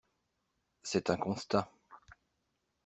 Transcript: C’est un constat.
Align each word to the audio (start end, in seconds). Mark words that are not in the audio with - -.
C’est 0.81 1.11
un 1.11 1.15
constat. 1.17 1.71